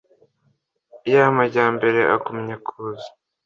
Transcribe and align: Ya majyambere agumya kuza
Ya 1.11 1.23
majyambere 1.35 1.99
agumya 2.15 2.55
kuza 2.65 3.09